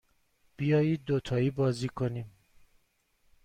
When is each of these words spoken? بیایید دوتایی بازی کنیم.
بیایید 0.57 1.03
دوتایی 1.05 1.51
بازی 1.51 1.87
کنیم. 1.89 2.31